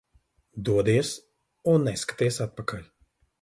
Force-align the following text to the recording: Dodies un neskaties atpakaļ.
Dodies 0.69 1.11
un 1.75 1.85
neskaties 1.89 2.41
atpakaļ. 2.47 2.83